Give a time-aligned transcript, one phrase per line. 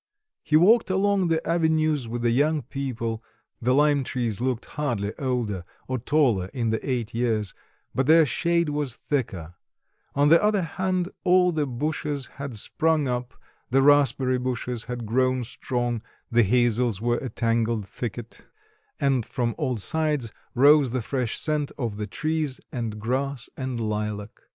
[0.41, 3.23] He walked along the avenues with the young people;
[3.61, 7.53] the lime trees looked hardly older or taller in the eight years,
[7.93, 9.53] but their shade was thicker;
[10.15, 13.35] on the other hand, all the bushes had sprung up,
[13.69, 18.47] the raspberry bushes had grown strong, the hazels were tangled thicket,
[18.99, 24.41] and from all sides rose the fresh scent of the trees and grass and lilac.